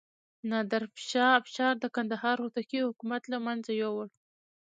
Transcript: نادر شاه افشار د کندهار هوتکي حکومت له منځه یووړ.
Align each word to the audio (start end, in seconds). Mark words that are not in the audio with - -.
نادر 0.49 0.83
شاه 1.09 1.31
افشار 1.41 1.73
د 1.79 1.85
کندهار 1.95 2.37
هوتکي 2.43 2.79
حکومت 2.87 3.23
له 3.31 3.37
منځه 3.45 3.71
یووړ. 3.81 4.07